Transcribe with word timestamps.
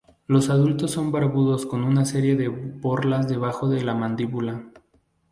Los 0.25 0.49
adultos 0.49 0.89
son 0.89 1.11
barbudos 1.11 1.67
con 1.67 1.83
una 1.83 2.05
serie 2.05 2.35
de 2.35 2.47
borlas 2.49 3.27
debajo 3.29 3.69
de 3.69 3.83
la 3.83 3.93
mandíbula. 3.93 4.63